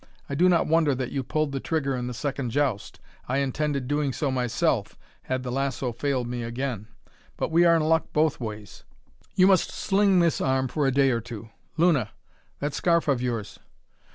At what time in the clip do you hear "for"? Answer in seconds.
10.69-10.87